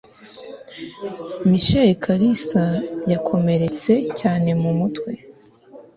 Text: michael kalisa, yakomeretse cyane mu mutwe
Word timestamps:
michael 1.49 1.91
kalisa, 2.05 2.63
yakomeretse 3.11 3.93
cyane 4.19 4.49
mu 4.61 4.71
mutwe 4.79 5.11